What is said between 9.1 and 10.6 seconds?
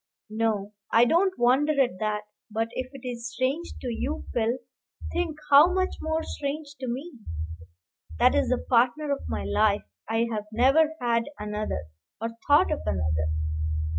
of my life. I have